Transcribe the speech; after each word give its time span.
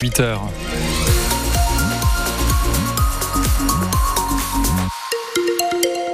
8 0.00 0.20
heures. 0.20 0.48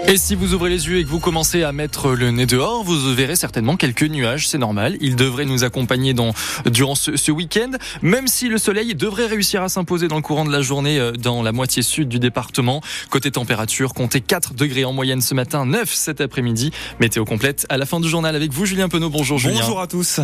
Et 0.09 0.17
si 0.17 0.35
vous 0.35 0.55
ouvrez 0.55 0.71
les 0.71 0.89
yeux 0.89 1.01
et 1.01 1.05
que 1.05 1.09
vous 1.11 1.21
commencez 1.21 1.65
à 1.65 1.73
mettre 1.73 2.13
le 2.13 2.31
nez 2.31 2.47
dehors, 2.47 2.83
vous 2.83 3.15
verrez 3.15 3.37
certainement 3.37 3.77
quelques 3.77 4.05
nuages, 4.05 4.49
c'est 4.49 4.57
normal. 4.57 4.97
Ils 5.03 5.17
devraient 5.17 5.45
nous 5.45 5.65
accompagner 5.65 6.15
durant 6.65 6.95
ce, 6.95 7.19
ce 7.19 7.31
week-end, 7.31 7.73
même 8.01 8.27
si 8.27 8.49
le 8.49 8.57
soleil 8.57 8.95
devrait 8.95 9.27
réussir 9.27 9.63
à 9.63 9.69
s'imposer 9.69 10.09
dans 10.09 10.17
le 10.17 10.23
courant 10.23 10.47
de 10.47 10.53
la 10.53 10.63
journée 10.63 10.99
euh, 10.99 11.13
dans 11.13 11.43
la 11.43 11.53
moitié 11.53 11.83
sud 11.83 12.09
du 12.09 12.19
département. 12.19 12.81
Côté 13.11 13.33
température, 13.33 13.93
comptez 13.93 14.23
4 14.23 14.55
degrés 14.55 14.87
en 14.87 14.95
moyenne 14.95 15.21
ce 15.21 15.35
matin, 15.35 15.67
9 15.67 15.93
cet 15.93 16.23
après-midi. 16.23 16.71
Météo 17.01 17.27
complète 17.27 17.67
à 17.69 17.77
la 17.77 17.85
fin 17.85 18.01
du 18.01 18.09
journal 18.09 18.35
avec 18.35 18.51
vous, 18.51 18.65
Julien 18.65 18.89
Penaud. 18.89 19.11
Bonjour 19.11 19.37
Julien. 19.37 19.61
Bonjour 19.61 19.81
à 19.83 19.87
tous. 19.87 20.21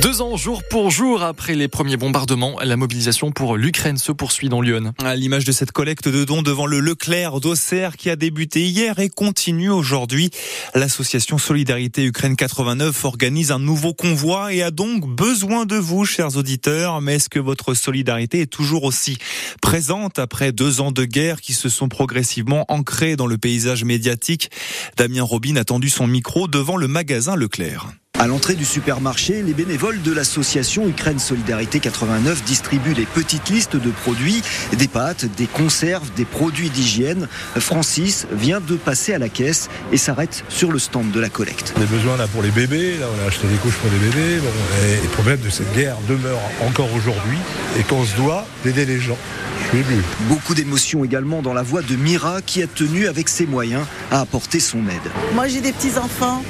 Deux 0.00 0.22
ans 0.22 0.36
jour 0.36 0.62
pour 0.62 0.90
jour 0.90 1.24
après 1.24 1.56
les 1.56 1.66
premiers 1.66 1.96
bombardements, 1.96 2.58
la 2.62 2.76
mobilisation 2.76 3.32
pour 3.32 3.56
l'Ukraine 3.56 3.98
se 3.98 4.12
poursuit 4.12 4.48
dans 4.48 4.60
Lyon. 4.60 4.92
À 5.02 5.16
l'image 5.16 5.44
de 5.44 5.50
cette 5.50 5.72
collecte 5.72 6.08
de 6.08 6.24
dons 6.24 6.42
devant 6.42 6.66
le 6.66 6.78
Leclerc 6.78 7.40
d'Auxerre 7.40 7.96
qui 7.96 8.08
a 8.08 8.14
débuté 8.14 8.64
hier 8.64 9.00
et 9.00 9.08
continue 9.08 9.70
aujourd'hui, 9.70 10.30
l'association 10.74 11.36
Solidarité 11.36 12.04
Ukraine 12.04 12.36
89 12.36 13.04
organise 13.04 13.50
un 13.50 13.58
nouveau 13.58 13.92
convoi 13.92 14.52
et 14.52 14.62
a 14.62 14.70
donc 14.70 15.04
besoin 15.06 15.66
de 15.66 15.76
vous, 15.76 16.04
chers 16.04 16.36
auditeurs. 16.36 17.00
Mais 17.00 17.16
est-ce 17.16 17.28
que 17.28 17.40
votre 17.40 17.74
solidarité 17.74 18.40
est 18.40 18.46
toujours 18.46 18.84
aussi 18.84 19.18
présente 19.62 20.20
après 20.20 20.52
deux 20.52 20.80
ans 20.80 20.92
de 20.92 21.04
guerre 21.04 21.40
qui 21.40 21.54
se 21.54 21.68
sont 21.68 21.88
progressivement 21.88 22.64
ancrés 22.68 23.16
dans 23.16 23.26
le 23.26 23.36
paysage 23.36 23.84
médiatique? 23.84 24.50
Damien 24.96 25.22
Robin 25.22 25.56
a 25.56 25.64
tendu 25.64 25.88
son 25.88 26.06
micro 26.06 26.46
devant 26.46 26.76
le 26.76 26.86
magasin 26.86 27.34
Leclerc. 27.34 27.88
À 28.18 28.26
l'entrée 28.26 28.54
du 28.54 28.64
supermarché, 28.64 29.42
les 29.42 29.54
bénévoles 29.54 30.02
de 30.02 30.12
l'association 30.12 30.88
Ukraine 30.88 31.20
Solidarité 31.20 31.78
89 31.78 32.42
distribuent 32.42 32.94
les 32.94 33.06
petites 33.06 33.48
listes 33.48 33.76
de 33.76 33.90
produits, 33.90 34.42
des 34.76 34.88
pâtes, 34.88 35.26
des 35.36 35.46
conserves, 35.46 36.10
des 36.16 36.24
produits 36.24 36.68
d'hygiène. 36.68 37.28
Francis 37.60 38.26
vient 38.32 38.60
de 38.60 38.74
passer 38.74 39.14
à 39.14 39.18
la 39.18 39.28
caisse 39.28 39.68
et 39.92 39.96
s'arrête 39.96 40.42
sur 40.48 40.72
le 40.72 40.80
stand 40.80 41.12
de 41.12 41.20
la 41.20 41.28
collecte. 41.28 41.72
On 41.76 41.82
a 41.82 41.86
besoin 41.86 42.16
là 42.16 42.26
pour 42.26 42.42
les 42.42 42.50
bébés, 42.50 42.96
là 42.98 43.06
on 43.06 43.24
a 43.24 43.28
acheté 43.28 43.46
des 43.46 43.54
couches 43.58 43.76
pour 43.76 43.88
les 43.88 43.98
bébés. 43.98 44.40
Bon, 44.40 44.48
et 44.84 45.00
le 45.00 45.08
problème 45.10 45.40
de 45.40 45.50
cette 45.50 45.72
guerre 45.76 45.96
demeure 46.08 46.40
encore 46.66 46.92
aujourd'hui 46.94 47.38
et 47.78 47.84
qu'on 47.84 48.04
se 48.04 48.16
doit 48.16 48.48
d'aider 48.64 48.84
les 48.84 48.98
gens. 48.98 49.18
Je 49.62 49.68
suis 49.68 49.78
ému. 49.78 50.02
Beaucoup 50.22 50.54
d'émotions 50.54 51.04
également 51.04 51.40
dans 51.40 51.54
la 51.54 51.62
voix 51.62 51.82
de 51.82 51.94
Mira 51.94 52.42
qui 52.42 52.64
a 52.64 52.66
tenu 52.66 53.06
avec 53.06 53.28
ses 53.28 53.46
moyens 53.46 53.84
à 54.10 54.20
apporter 54.20 54.58
son 54.58 54.78
aide. 54.88 55.12
Moi 55.36 55.46
j'ai 55.46 55.60
des 55.60 55.72
petits-enfants. 55.72 56.42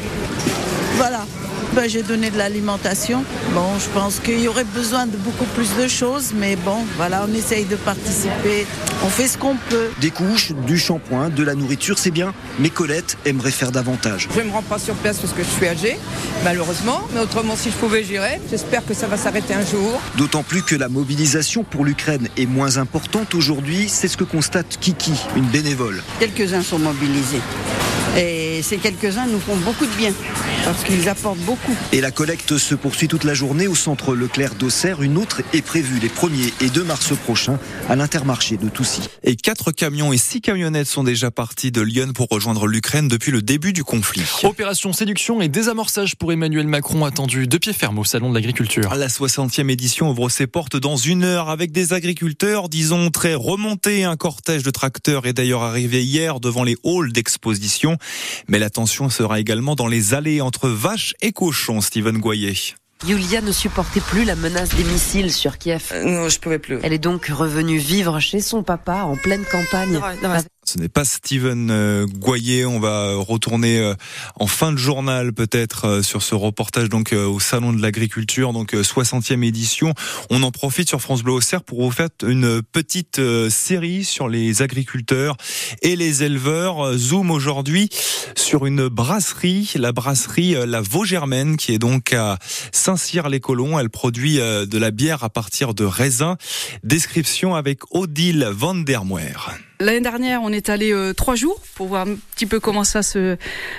Voilà. 0.96 1.26
Ben, 1.78 1.88
j'ai 1.88 2.02
donné 2.02 2.30
de 2.30 2.36
l'alimentation. 2.36 3.22
Bon, 3.54 3.78
je 3.78 3.88
pense 3.90 4.18
qu'il 4.18 4.40
y 4.40 4.48
aurait 4.48 4.64
besoin 4.64 5.06
de 5.06 5.16
beaucoup 5.16 5.44
plus 5.54 5.76
de 5.80 5.86
choses, 5.86 6.32
mais 6.34 6.56
bon, 6.56 6.78
voilà, 6.96 7.24
on 7.30 7.32
essaye 7.32 7.66
de 7.66 7.76
participer. 7.76 8.66
On 9.04 9.08
fait 9.08 9.28
ce 9.28 9.38
qu'on 9.38 9.54
peut. 9.70 9.86
Des 10.00 10.10
couches, 10.10 10.50
du 10.66 10.76
shampoing, 10.76 11.28
de 11.28 11.44
la 11.44 11.54
nourriture, 11.54 11.96
c'est 11.96 12.10
bien, 12.10 12.34
mais 12.58 12.70
Colette 12.70 13.16
aimerait 13.26 13.52
faire 13.52 13.70
davantage. 13.70 14.28
Je 14.34 14.40
ne 14.40 14.46
me 14.46 14.50
rends 14.50 14.62
pas 14.62 14.80
sur 14.80 14.94
place 14.94 15.18
parce 15.18 15.32
que 15.32 15.44
je 15.44 15.48
suis 15.50 15.68
âgée, 15.68 15.96
malheureusement. 16.42 17.00
Mais 17.14 17.20
autrement, 17.20 17.54
si 17.54 17.70
je 17.70 17.76
pouvais, 17.76 18.02
j'irais. 18.02 18.40
J'espère 18.50 18.84
que 18.84 18.92
ça 18.92 19.06
va 19.06 19.16
s'arrêter 19.16 19.54
un 19.54 19.64
jour. 19.64 20.00
D'autant 20.16 20.42
plus 20.42 20.62
que 20.62 20.74
la 20.74 20.88
mobilisation 20.88 21.62
pour 21.62 21.84
l'Ukraine 21.84 22.26
est 22.36 22.46
moins 22.46 22.78
importante 22.78 23.36
aujourd'hui, 23.36 23.88
c'est 23.88 24.08
ce 24.08 24.16
que 24.16 24.24
constate 24.24 24.78
Kiki, 24.80 25.12
une 25.36 25.46
bénévole. 25.46 26.02
Quelques-uns 26.18 26.62
sont 26.62 26.80
mobilisés. 26.80 27.40
Et 28.16 28.47
ces 28.62 28.78
quelques-uns 28.78 29.26
nous 29.26 29.40
font 29.40 29.56
beaucoup 29.56 29.86
de 29.86 29.96
bien, 29.96 30.12
parce 30.64 30.84
qu'ils 30.84 31.08
apportent 31.08 31.38
beaucoup. 31.40 31.74
Et 31.92 32.00
la 32.00 32.10
collecte 32.10 32.58
se 32.58 32.74
poursuit 32.74 33.08
toute 33.08 33.24
la 33.24 33.34
journée 33.34 33.66
au 33.66 33.74
centre 33.74 34.14
Leclerc 34.14 34.54
d'Auxerre. 34.54 35.02
Une 35.02 35.16
autre 35.16 35.42
est 35.52 35.62
prévue 35.62 35.98
les 35.98 36.08
1er 36.08 36.52
et 36.60 36.68
2 36.68 36.84
mars 36.84 37.12
prochains 37.24 37.58
à 37.88 37.96
l'intermarché 37.96 38.56
de 38.56 38.68
Toussy. 38.68 39.02
Et 39.22 39.36
quatre 39.36 39.72
camions 39.72 40.12
et 40.12 40.18
six 40.18 40.40
camionnettes 40.40 40.86
sont 40.86 41.04
déjà 41.04 41.30
partis 41.30 41.70
de 41.70 41.80
Lyon 41.80 42.12
pour 42.14 42.28
rejoindre 42.30 42.66
l'Ukraine 42.66 43.08
depuis 43.08 43.32
le 43.32 43.42
début 43.42 43.72
du 43.72 43.84
conflit. 43.84 44.22
Opération 44.42 44.92
séduction 44.92 45.40
et 45.40 45.48
désamorçage 45.48 46.16
pour 46.16 46.32
Emmanuel 46.32 46.66
Macron 46.66 47.04
attendu 47.04 47.46
de 47.46 47.58
pied 47.58 47.72
ferme 47.72 47.98
au 47.98 48.04
Salon 48.04 48.30
de 48.30 48.34
l'Agriculture. 48.34 48.94
La 48.94 49.08
60e 49.08 49.70
édition 49.70 50.10
ouvre 50.10 50.28
ses 50.28 50.46
portes 50.46 50.76
dans 50.76 50.96
une 50.96 51.24
heure 51.24 51.48
avec 51.48 51.72
des 51.72 51.92
agriculteurs, 51.92 52.68
disons, 52.68 53.10
très 53.10 53.34
remontés. 53.34 54.04
Un 54.04 54.16
cortège 54.16 54.62
de 54.62 54.70
tracteurs 54.70 55.26
est 55.26 55.32
d'ailleurs 55.32 55.62
arrivé 55.62 56.04
hier 56.04 56.40
devant 56.40 56.64
les 56.64 56.76
halls 56.84 57.12
d'exposition. 57.12 57.96
Mais 58.48 58.58
l'attention 58.58 59.10
sera 59.10 59.40
également 59.40 59.74
dans 59.74 59.86
les 59.86 60.14
allées 60.14 60.40
entre 60.40 60.68
vaches 60.68 61.14
et 61.20 61.32
cochons, 61.32 61.82
Steven 61.82 62.16
Goyer. 62.18 62.54
Yulia 63.06 63.42
ne 63.42 63.52
supportait 63.52 64.00
plus 64.00 64.24
la 64.24 64.34
menace 64.34 64.70
des 64.70 64.82
missiles 64.84 65.32
sur 65.32 65.58
Kiev. 65.58 65.92
non, 66.04 66.28
je 66.28 66.40
pouvais 66.40 66.58
plus. 66.58 66.78
Elle 66.82 66.92
est 66.92 66.98
donc 66.98 67.26
revenue 67.26 67.78
vivre 67.78 68.18
chez 68.18 68.40
son 68.40 68.62
papa 68.62 69.02
en 69.02 69.16
pleine 69.16 69.44
campagne. 69.44 70.00
Ce 70.68 70.76
n'est 70.76 70.90
pas 70.90 71.06
Steven 71.06 71.70
euh, 71.70 72.04
Goyer. 72.06 72.66
On 72.66 72.78
va 72.78 73.14
retourner 73.14 73.78
euh, 73.78 73.94
en 74.38 74.46
fin 74.46 74.70
de 74.70 74.76
journal 74.76 75.32
peut-être 75.32 75.86
euh, 75.86 76.02
sur 76.02 76.22
ce 76.22 76.34
reportage 76.34 76.90
donc 76.90 77.12
au 77.12 77.40
salon 77.40 77.72
de 77.72 77.80
l'agriculture, 77.80 78.52
donc 78.52 78.74
60e 78.74 79.42
édition. 79.42 79.94
On 80.28 80.42
en 80.42 80.50
profite 80.50 80.86
sur 80.86 81.00
France 81.00 81.22
Bleu 81.22 81.32
Auxerre 81.32 81.62
pour 81.62 81.82
vous 81.82 81.90
faire 81.90 82.10
une 82.22 82.60
petite 82.60 83.18
série 83.48 84.04
sur 84.04 84.28
les 84.28 84.60
agriculteurs 84.60 85.36
et 85.80 85.96
les 85.96 86.22
éleveurs. 86.22 86.92
Zoom 86.98 87.30
aujourd'hui 87.30 87.88
sur 88.36 88.66
une 88.66 88.88
brasserie, 88.88 89.72
la 89.76 89.92
brasserie 89.92 90.54
La 90.66 90.82
Vaugermaine 90.82 91.56
qui 91.56 91.72
est 91.72 91.78
donc 91.78 92.12
à 92.12 92.38
Saint-Cyr-les-Colons. 92.72 93.78
Elle 93.78 93.90
produit 93.90 94.36
de 94.36 94.78
la 94.78 94.90
bière 94.90 95.24
à 95.24 95.30
partir 95.30 95.72
de 95.72 95.84
raisins. 95.84 96.36
Description 96.84 97.54
avec 97.54 97.80
Odile 97.94 98.50
Van 98.52 98.74
der 98.74 99.04
Moer. 99.04 99.58
L'année 99.80 100.00
dernière, 100.00 100.42
on 100.42 100.52
est 100.52 100.70
allé 100.70 100.92
euh, 100.92 101.12
trois 101.12 101.36
jours 101.36 101.60
pour 101.74 101.86
voir 101.86 102.08
un 102.08 102.16
petit 102.34 102.46
peu 102.46 102.58
comment 102.58 102.84
ça 102.84 103.02
se 103.02 103.36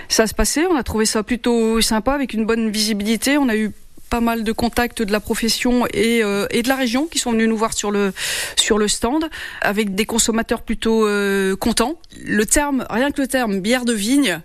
ça 0.07 0.27
se 0.27 0.33
passait. 0.33 0.65
On 0.65 0.75
a 0.75 0.83
trouvé 0.83 1.05
ça 1.05 1.23
plutôt 1.23 1.81
sympa 1.81 2.13
avec 2.13 2.33
une 2.33 2.45
bonne 2.45 2.69
visibilité. 2.69 3.37
On 3.37 3.49
a 3.49 3.55
eu 3.57 3.71
pas 4.09 4.21
mal 4.21 4.43
de 4.43 4.51
contacts 4.51 5.01
de 5.01 5.11
la 5.11 5.19
profession 5.19 5.85
et, 5.93 6.23
euh, 6.23 6.47
et 6.51 6.63
de 6.63 6.67
la 6.67 6.75
région 6.75 7.05
qui 7.05 7.19
sont 7.19 7.31
venus 7.31 7.47
nous 7.47 7.57
voir 7.57 7.73
sur 7.73 7.91
le 7.91 8.13
sur 8.55 8.77
le 8.77 8.87
stand 8.87 9.25
avec 9.61 9.93
des 9.93 10.05
consommateurs 10.05 10.61
plutôt 10.61 11.05
euh, 11.05 11.55
contents. 11.55 11.99
Le 12.23 12.45
terme, 12.45 12.85
rien 12.89 13.11
que 13.11 13.21
le 13.21 13.27
terme 13.27 13.59
bière 13.59 13.85
de 13.85 13.93
vigne, 13.93 14.41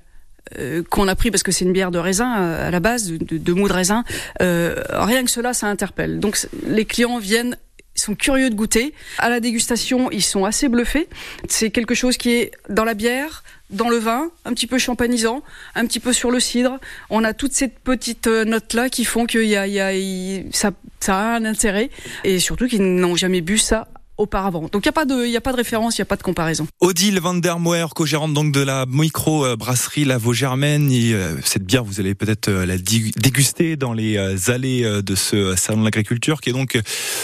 euh, 0.59 0.82
qu'on 0.91 1.09
a 1.09 1.15
pris 1.15 1.31
parce 1.31 1.42
que 1.42 1.53
c'est 1.53 1.65
une 1.65 1.72
bière 1.72 1.91
de 1.91 1.98
raisin 1.98 2.31
à 2.31 2.71
la 2.71 2.81
base, 2.81 3.10
de, 3.10 3.38
de 3.38 3.53
mou 3.53 3.66
de 3.69 3.72
raisin. 3.72 4.04
Euh, 4.42 4.82
rien 4.91 5.25
que 5.25 5.31
cela, 5.31 5.54
ça 5.54 5.69
interpelle. 5.69 6.21
Donc 6.21 6.36
les 6.66 6.84
clients 6.84 7.19
viennent 7.19 7.56
ils 7.97 8.00
sont 8.00 8.15
curieux 8.15 8.50
de 8.50 8.55
goûter. 8.55 8.94
À 9.19 9.28
la 9.28 9.41
dégustation, 9.41 10.10
ils 10.10 10.22
sont 10.22 10.44
assez 10.44 10.69
bluffés. 10.69 11.09
C'est 11.49 11.71
quelque 11.71 11.94
chose 11.94 12.16
qui 12.16 12.32
est 12.32 12.50
dans 12.69 12.84
la 12.84 12.94
bière, 12.94 13.44
dans 13.71 13.88
le 13.88 13.97
vin, 13.97 14.31
un 14.44 14.53
petit 14.53 14.66
peu 14.66 14.78
champanisant, 14.78 15.43
un 15.75 15.87
petit 15.87 16.00
peu 16.00 16.12
sur 16.12 16.31
le 16.31 16.41
cidre. 16.41 16.78
On 17.10 17.25
a 17.25 17.34
toutes 17.34 17.53
ces 17.53 17.69
petites 17.69 18.27
notes-là 18.27 18.88
qui 18.88 19.04
font 19.04 19.27
que 19.27 19.38
y 19.38 19.56
a, 19.56 19.66
y 19.66 19.81
a, 19.81 20.43
ça, 20.53 20.72
ça 21.00 21.16
a 21.16 21.37
un 21.37 21.44
intérêt. 21.44 21.91
Et 22.25 22.38
surtout 22.41 22.66
qu'ils 22.66 22.83
n'ont 22.83 23.16
jamais 23.16 23.41
bu 23.41 23.59
ça 23.59 23.88
auparavant. 24.16 24.69
Donc 24.72 24.84
il 24.84 24.86
n'y 24.86 24.91
a 24.91 24.92
pas 24.92 25.04
de, 25.04 25.36
a 25.36 25.41
pas 25.41 25.52
de 25.52 25.56
référence, 25.56 25.98
il 25.98 26.00
n'y 26.00 26.04
a 26.04 26.06
pas 26.06 26.16
de 26.16 26.22
comparaison. 26.22 26.66
Odile 26.80 27.20
van 27.20 27.34
der 27.34 27.58
Moer, 27.58 27.94
co-gérante 27.94 28.34
donc 28.34 28.52
de 28.52 28.60
la 28.60 28.86
micro 28.86 29.56
brasserie 29.56 30.04
La 30.04 30.19
Vaugermaine. 30.19 30.91
Euh, 30.92 31.36
cette 31.44 31.64
bière, 31.64 31.84
vous 31.84 32.00
allez 32.00 32.14
peut-être 32.14 32.48
euh, 32.48 32.66
la 32.66 32.76
déguster 32.78 33.76
dans 33.76 33.92
les 33.92 34.16
euh, 34.16 34.36
allées 34.48 34.82
de 35.03 35.14
ce 35.14 35.56
salon 35.56 35.80
de 35.80 35.84
l'agriculture 35.84 36.41
qui 36.41 36.50
est 36.50 36.53
donc 36.53 36.78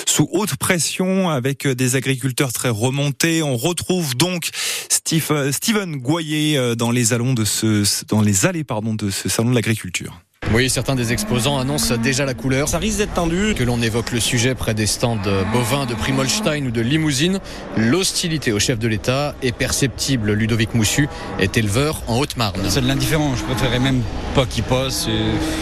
sous 0.06 0.28
haute 0.32 0.56
pression 0.56 1.28
avec 1.30 1.66
des 1.66 1.96
agriculteurs 1.96 2.52
très 2.52 2.68
remontés. 2.70 3.42
On 3.42 3.56
retrouve 3.56 4.16
donc 4.16 4.50
Steve, 4.88 5.50
Steven 5.52 5.96
Goyer 5.96 6.74
dans 6.76 6.90
les 6.90 7.10
de 7.10 7.44
ce, 7.44 8.04
dans 8.06 8.22
les 8.22 8.46
allées 8.46 8.64
pardon 8.64 8.94
de 8.94 9.10
ce 9.10 9.28
salon 9.28 9.50
de 9.50 9.54
l'agriculture. 9.54 10.20
Oui, 10.52 10.68
certains 10.68 10.96
des 10.96 11.12
exposants 11.12 11.58
annoncent 11.58 11.96
déjà 11.96 12.24
la 12.24 12.34
couleur. 12.34 12.68
Ça 12.68 12.78
risque 12.78 12.98
d'être 12.98 13.14
tendu. 13.14 13.54
Que 13.54 13.62
l'on 13.62 13.80
évoque 13.80 14.10
le 14.10 14.18
sujet 14.18 14.56
près 14.56 14.74
des 14.74 14.86
stands 14.86 15.16
bovins 15.52 15.86
de 15.86 15.94
Primolstein 15.94 16.66
ou 16.66 16.72
de 16.72 16.80
Limousine, 16.80 17.38
l'hostilité 17.76 18.50
au 18.50 18.58
chef 18.58 18.78
de 18.78 18.88
l'État 18.88 19.36
est 19.42 19.52
perceptible. 19.52 20.32
Ludovic 20.32 20.74
Moussu 20.74 21.08
est 21.38 21.56
éleveur 21.56 22.02
en 22.08 22.18
Haute-Marne. 22.18 22.60
C'est 22.68 22.80
de 22.80 22.88
l'indifférent. 22.88 23.32
Je 23.36 23.44
préférerais 23.44 23.78
même 23.78 24.02
pas 24.34 24.44
qu'il 24.44 24.64
passe. 24.64 25.06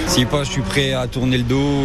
S'il 0.07 0.27
passe, 0.27 0.47
je 0.47 0.53
suis 0.53 0.63
prêt 0.63 0.95
à 0.95 1.07
tourner 1.07 1.37
le 1.37 1.45
dos. 1.45 1.83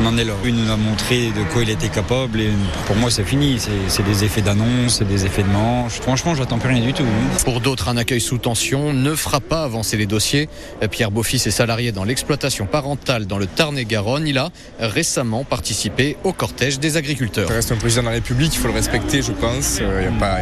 On 0.00 0.06
en 0.06 0.16
est 0.16 0.24
là. 0.24 0.32
Il 0.46 0.54
nous 0.54 0.70
a 0.70 0.76
montré 0.76 1.26
de 1.26 1.52
quoi 1.52 1.62
il 1.62 1.70
était 1.70 1.88
capable 1.88 2.40
et 2.40 2.48
pour 2.86 2.96
moi, 2.96 3.10
c'est 3.10 3.24
fini. 3.24 3.58
C'est 3.88 4.04
des 4.04 4.24
effets 4.24 4.42
d'annonce, 4.42 4.96
c'est 4.98 5.08
des 5.08 5.26
effets 5.26 5.42
de 5.42 5.48
manche. 5.48 6.00
Franchement, 6.00 6.34
j'attends 6.34 6.58
plus 6.58 6.70
rien 6.70 6.84
du 6.84 6.94
tout. 6.94 7.04
Pour 7.44 7.60
d'autres, 7.60 7.88
un 7.88 7.98
accueil 7.98 8.22
sous 8.22 8.38
tension 8.38 8.94
ne 8.94 9.14
fera 9.14 9.40
pas 9.40 9.64
avancer 9.64 9.98
les 9.98 10.06
dossiers. 10.06 10.48
Pierre 10.90 11.10
Beaufils 11.10 11.36
est 11.46 11.50
salarié 11.74 11.90
dans 11.90 12.04
l'exploitation 12.04 12.66
parentale 12.66 13.26
dans 13.26 13.38
le 13.38 13.46
Tarn-et-Garonne. 13.46 14.28
Il 14.28 14.38
a 14.38 14.50
récemment 14.78 15.42
participé 15.42 16.16
au 16.22 16.32
cortège 16.32 16.78
des 16.78 16.96
agriculteurs. 16.96 17.48
Ça 17.48 17.54
reste 17.54 17.72
un 17.72 17.76
président 17.76 18.02
de 18.02 18.08
la 18.08 18.12
République, 18.12 18.54
il 18.54 18.60
faut 18.60 18.68
le 18.68 18.74
respecter, 18.74 19.22
je 19.22 19.32
pense. 19.32 19.80
Il 19.80 19.86
n'y 19.86 20.06
a 20.06 20.20
pas, 20.20 20.36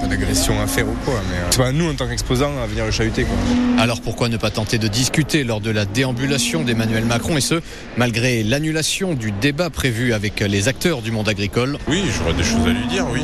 pas 0.00 0.06
d'agression 0.06 0.60
à 0.60 0.66
faire 0.66 0.86
ou 0.86 0.94
quoi. 1.06 1.14
Mais 1.30 1.38
c'est 1.48 1.58
pas 1.58 1.72
nous, 1.72 1.90
en 1.90 1.94
tant 1.94 2.06
qu'exposants, 2.06 2.52
à 2.62 2.66
venir 2.66 2.84
le 2.84 2.90
chahuter. 2.90 3.24
Quoi. 3.24 3.82
Alors 3.82 4.02
pourquoi 4.02 4.28
ne 4.28 4.36
pas 4.36 4.50
tenter 4.50 4.76
de 4.76 4.88
discuter 4.88 5.42
lors 5.42 5.62
de 5.62 5.70
la 5.70 5.86
déambulation 5.86 6.64
d'Emmanuel 6.64 7.06
Macron 7.06 7.38
et 7.38 7.40
ce, 7.40 7.62
malgré 7.96 8.42
l'annulation 8.42 8.64
l'annulation 8.64 9.14
du 9.14 9.30
débat 9.30 9.70
prévu 9.70 10.12
avec 10.12 10.40
les 10.40 10.68
acteurs 10.68 11.00
du 11.00 11.12
monde 11.12 11.28
agricole? 11.28 11.78
Oui, 11.88 12.02
j'aurais 12.16 12.34
des 12.34 12.42
choses 12.42 12.66
à 12.66 12.70
lui 12.70 12.86
dire, 12.88 13.06
oui. 13.12 13.20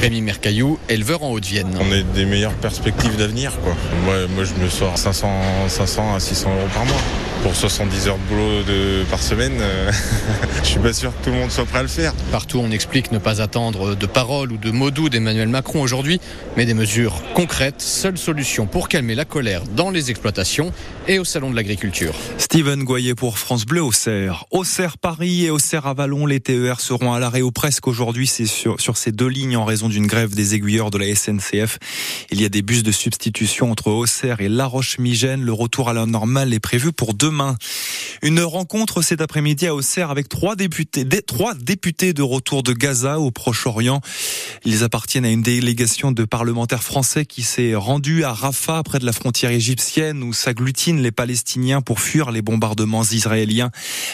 Rémi 0.00 0.20
Mercaillou, 0.20 0.78
éleveur 0.88 1.22
en 1.22 1.30
Haute-Vienne. 1.30 1.74
On 1.80 1.92
a 1.92 2.02
des 2.02 2.24
meilleures 2.26 2.54
perspectives 2.54 3.16
d'avenir, 3.16 3.52
quoi. 3.62 3.74
Moi, 4.04 4.26
moi, 4.34 4.44
je 4.44 4.54
me 4.62 4.68
sors 4.68 4.98
500, 4.98 5.28
500 5.68 6.14
à 6.16 6.20
600 6.20 6.50
euros 6.50 6.68
par 6.74 6.84
mois. 6.84 6.99
Pour 7.42 7.56
70 7.56 8.08
heures 8.08 8.18
de 8.18 8.28
boulot 8.28 8.62
de, 8.64 9.02
par 9.10 9.22
semaine, 9.22 9.56
euh, 9.60 9.90
je 10.62 10.68
suis 10.68 10.78
pas 10.78 10.92
sûr 10.92 11.10
que 11.16 11.24
tout 11.24 11.30
le 11.30 11.36
monde 11.36 11.50
soit 11.50 11.64
prêt 11.64 11.78
à 11.78 11.82
le 11.82 11.88
faire. 11.88 12.12
Partout, 12.30 12.58
on 12.58 12.70
explique 12.70 13.12
ne 13.12 13.18
pas 13.18 13.40
attendre 13.40 13.94
de 13.94 14.06
paroles 14.06 14.52
ou 14.52 14.58
de 14.58 14.70
mots 14.70 14.90
doux 14.90 15.08
d'Emmanuel 15.08 15.48
Macron 15.48 15.80
aujourd'hui, 15.80 16.20
mais 16.58 16.66
des 16.66 16.74
mesures 16.74 17.22
concrètes, 17.34 17.80
seule 17.80 18.18
solution 18.18 18.66
pour 18.66 18.88
calmer 18.88 19.14
la 19.14 19.24
colère 19.24 19.62
dans 19.74 19.90
les 19.90 20.10
exploitations 20.10 20.70
et 21.08 21.18
au 21.18 21.24
Salon 21.24 21.50
de 21.50 21.56
l'Agriculture. 21.56 22.14
Steven 22.36 22.84
Goyer 22.84 23.14
pour 23.14 23.38
France 23.38 23.64
Bleu 23.64 23.82
Auxerre. 23.82 24.44
Auxerre 24.50 24.98
Paris 24.98 25.46
et 25.46 25.50
Auxerre 25.50 25.86
Avalon, 25.86 26.26
les 26.26 26.40
TER 26.40 26.78
seront 26.78 27.14
à 27.14 27.18
l'arrêt 27.18 27.42
ou 27.42 27.52
presque 27.52 27.88
aujourd'hui. 27.88 28.26
C'est 28.26 28.46
sur, 28.46 28.80
sur 28.80 28.98
ces 28.98 29.12
deux 29.12 29.28
lignes 29.28 29.56
en 29.56 29.64
raison 29.64 29.88
d'une 29.88 30.06
grève 30.06 30.34
des 30.34 30.54
aiguilleurs 30.54 30.90
de 30.90 30.98
la 30.98 31.14
SNCF. 31.14 31.78
Il 32.30 32.40
y 32.40 32.44
a 32.44 32.50
des 32.50 32.60
bus 32.60 32.82
de 32.82 32.92
substitution 32.92 33.70
entre 33.70 33.88
Auxerre 33.88 34.40
et 34.40 34.48
La 34.50 34.66
Roche-Migène. 34.66 35.42
Le 35.42 35.52
retour 35.54 35.88
à 35.88 35.94
la 35.94 36.04
normale 36.04 36.52
est 36.52 36.60
prévu 36.60 36.92
pour 36.92 37.14
demain. 37.30 37.56
Une 38.22 38.40
rencontre 38.42 39.02
cet 39.02 39.20
après-midi 39.20 39.66
à 39.66 39.74
Auxerre 39.74 40.10
avec 40.10 40.28
trois 40.28 40.56
députés, 40.56 41.06
trois 41.22 41.54
députés 41.54 42.12
de 42.12 42.22
retour 42.22 42.62
de 42.62 42.72
Gaza 42.72 43.20
au 43.20 43.30
Proche-Orient. 43.30 44.00
Ils 44.64 44.82
appartiennent 44.82 45.24
à 45.24 45.30
une 45.30 45.42
délégation 45.42 46.10
de 46.10 46.24
parlementaires 46.24 46.82
français 46.82 47.24
qui 47.24 47.42
s'est 47.42 47.74
rendue 47.76 48.24
à 48.24 48.32
Rafah, 48.32 48.82
près 48.82 48.98
de 48.98 49.06
la 49.06 49.12
frontière 49.12 49.52
égyptienne, 49.52 50.22
où 50.22 50.32
s'agglutinent 50.32 51.00
les 51.00 51.12
Palestiniens 51.12 51.80
pour 51.80 52.00
fuir 52.00 52.32
les 52.32 52.42
bombardements 52.42 53.04
israéliens. 53.04 53.70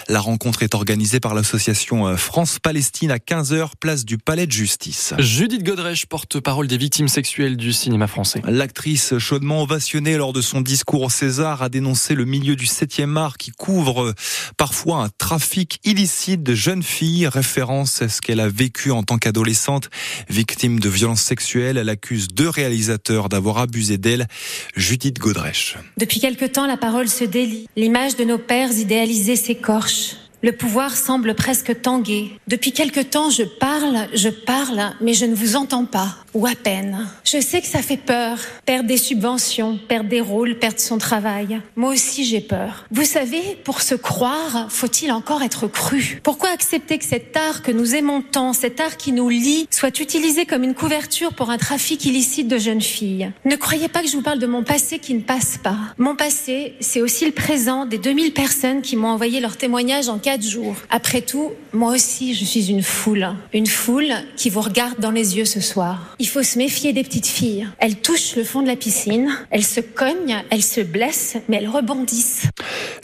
La 0.09 0.21
rencontre 0.21 0.62
est 0.62 0.75
organisée 0.75 1.19
par 1.19 1.35
l'association 1.35 2.17
France-Palestine 2.17 3.11
à 3.11 3.17
15h, 3.17 3.71
place 3.81 4.05
du 4.05 4.19
Palais 4.19 4.47
de 4.47 4.53
Justice. 4.53 5.15
Judith 5.19 5.65
Godrèche, 5.65 6.07
porte-parole 6.07 6.69
des 6.69 6.77
victimes 6.77 7.09
sexuelles 7.09 7.57
du 7.57 7.73
cinéma 7.73 8.07
français. 8.07 8.43
L'actrice 8.47 9.19
chaudement 9.19 9.62
ovationnée 9.62 10.17
lors 10.17 10.35
de 10.35 10.43
son 10.43 10.61
discours 10.61 11.03
au 11.03 11.11
César 11.11 11.62
a 11.62 11.71
dénoncé 11.71 12.15
le 12.15 12.27
milieu 12.27 12.57
du 12.57 12.67
7e 12.67 13.06
qui 13.38 13.50
couvre 13.50 14.14
parfois 14.56 15.05
un 15.05 15.08
trafic 15.19 15.79
illicite 15.85 16.43
de 16.43 16.55
jeunes 16.55 16.82
filles. 16.82 17.26
Référence 17.26 18.03
à 18.03 18.08
ce 18.08 18.20
qu'elle 18.20 18.41
a 18.41 18.49
vécu 18.49 18.91
en 18.91 19.03
tant 19.03 19.19
qu'adolescente. 19.19 19.91
Victime 20.29 20.81
de 20.81 20.88
violences 20.88 21.23
sexuelles, 21.23 21.76
elle 21.76 21.88
accuse 21.88 22.29
deux 22.29 22.49
réalisateurs 22.49 23.29
d'avoir 23.29 23.58
abusé 23.58 23.99
d'elle. 23.99 24.26
Judith 24.75 25.19
Godrèche. 25.19 25.76
Depuis 25.99 26.20
quelque 26.20 26.44
temps, 26.44 26.67
la 26.67 26.76
parole 26.76 27.08
se 27.08 27.25
délie. 27.25 27.69
L'image 27.76 28.17
de 28.17 28.25
nos 28.25 28.38
pères 28.38 28.73
idéalisés 28.73 29.37
s'écorche. 29.37 30.17
Le 30.47 30.53
pouvoir 30.53 30.97
semble 30.97 31.35
presque 31.35 31.83
tanguer. 31.83 32.31
Depuis 32.47 32.71
quelque 32.71 33.01
temps, 33.01 33.31
je 33.31 33.43
parle, 33.43 34.07
je 34.15 34.29
parle, 34.29 34.93
mais 35.01 35.13
je 35.13 35.25
ne 35.25 35.35
vous 35.35 35.57
entends 35.57 35.87
pas, 35.87 36.19
ou 36.35 36.47
à 36.47 36.55
peine. 36.55 37.09
Je 37.25 37.41
sais 37.41 37.61
que 37.61 37.67
ça 37.67 37.83
fait 37.83 37.97
peur, 37.97 38.39
perdre 38.65 38.87
des 38.87 38.97
subventions, 38.97 39.77
perdre 39.89 40.09
des 40.09 40.21
rôles, 40.21 40.57
perdre 40.61 40.79
son 40.79 40.99
travail. 40.99 41.61
Moi 41.75 41.91
aussi, 41.91 42.25
j'ai 42.25 42.41
peur. 42.41 42.85
Vous 42.93 43.05
savez, 43.05 43.59
pour 43.65 43.83
se 43.83 43.97
croire, 43.97 44.69
faut-il 44.69 45.11
encore 45.11 45.43
être 45.43 45.67
cru? 45.67 46.21
Pourquoi 46.23 46.51
accepter 46.51 46.99
que 46.99 47.05
cet 47.05 47.37
art 47.37 47.63
que 47.63 47.73
nous 47.73 47.97
aimons 47.97 48.23
tant, 48.23 48.53
cet 48.53 48.79
art 48.79 48.97
qui 48.97 49.11
nous 49.11 49.29
lie, 49.29 49.67
soit 49.73 49.99
utilisé 49.99 50.47
comme 50.47 50.63
une 50.63 50.75
couverture 50.75 51.35
pour 51.35 51.51
un 51.51 51.59
trafic 51.59 52.05
illicite 52.05 52.47
de 52.47 52.59
jeunes 52.59 52.83
filles? 52.83 53.33
Ne 53.45 53.57
croyez 53.57 53.89
pas 53.89 54.01
que 54.01 54.09
je 54.09 54.15
vous 54.15 54.23
parle 54.23 54.39
de 54.39 54.47
mon 54.47 54.63
passé 54.63 55.01
qui 55.01 55.15
ne 55.15 55.23
passe 55.23 55.59
pas. 55.59 55.79
Mon 55.99 56.15
passé, 56.15 56.75
c'est 56.79 57.03
aussi 57.03 57.27
le 57.27 57.33
présent 57.33 57.85
des 57.85 57.99
2000 57.99 58.33
personnes 58.33 58.81
qui 58.81 58.95
m'ont 58.95 59.09
envoyé 59.09 59.41
leur 59.41 59.57
témoignage 59.57 60.09
en 60.09 60.19
jours. 60.43 60.77
Après 60.91 61.23
tout, 61.23 61.53
moi 61.73 61.93
aussi, 61.93 62.35
je 62.35 62.44
suis 62.44 62.71
une 62.71 62.83
foule. 62.83 63.29
Une 63.53 63.67
foule 63.67 64.12
qui 64.37 64.50
vous 64.50 64.61
regarde 64.61 64.99
dans 65.00 65.11
les 65.11 65.37
yeux 65.37 65.44
ce 65.44 65.61
soir. 65.61 66.15
Il 66.19 66.29
faut 66.29 66.43
se 66.43 66.59
méfier 66.59 66.93
des 66.93 67.03
petites 67.03 67.27
filles. 67.27 67.69
Elles 67.79 67.97
touchent 68.00 68.37
le 68.37 68.44
fond 68.44 68.62
de 68.62 68.67
la 68.67 68.77
piscine, 68.77 69.31
elles 69.50 69.65
se 69.65 69.81
cognent, 69.81 70.43
elles 70.50 70.65
se 70.65 70.81
blessent, 70.81 71.37
mais 71.49 71.59
elles 71.59 71.69
rebondissent. 71.69 72.47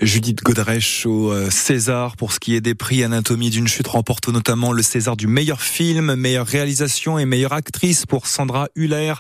Judith 0.01 0.43
Godrèche 0.43 1.07
au 1.07 1.33
César 1.51 2.17
pour 2.17 2.33
ce 2.33 2.41
qui 2.41 2.55
est 2.55 2.61
des 2.61 2.75
prix 2.75 3.05
Anatomie 3.05 3.51
d'une 3.51 3.69
chute 3.69 3.87
remporte 3.87 4.29
notamment 4.29 4.73
le 4.73 4.83
César 4.83 5.17
du 5.17 5.27
meilleur 5.27 5.63
film, 5.63 6.15
meilleure 6.15 6.47
réalisation 6.47 7.19
et 7.19 7.25
meilleure 7.25 7.53
actrice 7.53 8.07
pour 8.07 8.27
Sandra 8.27 8.69
Huller, 8.75 9.15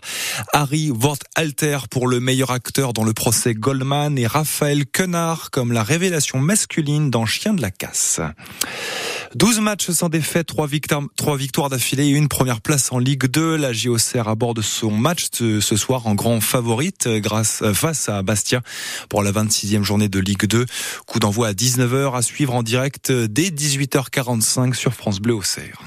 Harry 0.53 0.91
Wortalter 0.91 1.79
pour 1.91 2.09
le 2.09 2.21
meilleur 2.21 2.51
acteur 2.51 2.93
dans 2.93 3.05
le 3.05 3.13
procès 3.13 3.55
Goldman 3.55 4.19
et 4.19 4.27
Raphaël 4.27 4.87
Quenard 4.87 5.51
comme 5.51 5.73
la 5.73 5.83
révélation 5.83 6.39
masculine 6.39 7.11
dans 7.11 7.27
Chien 7.27 7.55
de 7.55 7.63
la 7.63 7.71
casse. 7.71 7.92
12 9.35 9.61
matchs 9.61 9.91
sans 9.91 10.09
défaite, 10.09 10.47
3 10.47 10.67
victoires, 10.67 11.03
3 11.17 11.37
victoires 11.37 11.69
d'affilée 11.69 12.07
et 12.07 12.11
une 12.11 12.29
première 12.29 12.61
place 12.61 12.93
en 12.93 12.99
Ligue 12.99 13.27
2. 13.27 13.57
La 13.57 13.73
JOCR 13.73 14.29
aborde 14.29 14.61
son 14.61 14.91
match 14.91 15.27
ce 15.33 15.77
soir 15.77 16.07
en 16.07 16.15
grand 16.15 16.41
favorite 16.41 17.09
grâce, 17.09 17.63
face 17.73 18.09
à 18.09 18.23
Bastia 18.23 18.63
pour 19.09 19.23
la 19.23 19.33
26e 19.33 19.83
journée 19.83 20.09
de 20.09 20.21
Ligue 20.21 20.47
2. 20.47 20.67
Coup 21.07 21.19
d'envoi 21.19 21.49
à 21.49 21.53
19h 21.53 22.17
à 22.17 22.23
suivre 22.23 22.55
en 22.55 22.63
direct 22.63 23.13
dès 23.13 23.51
18h45 23.51 24.75
sur 24.75 24.95
France 24.95 25.21
Bleu 25.21 25.35
Auxerre. 25.35 25.83